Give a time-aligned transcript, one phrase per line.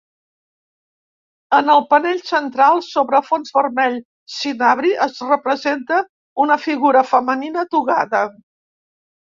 [1.57, 4.01] En el panell central, sobre fons vermell
[4.39, 6.03] cinabri, es representa
[6.47, 8.29] una figura femenina togada.